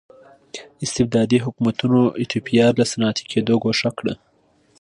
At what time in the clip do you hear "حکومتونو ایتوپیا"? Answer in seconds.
1.45-2.65